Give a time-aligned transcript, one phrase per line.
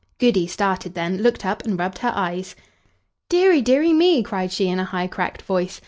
[0.17, 2.55] Goody started then, looked up, and rubbed her eyes.
[3.29, 5.79] "Deary, deary me!" cried she, in a high, cracked voice.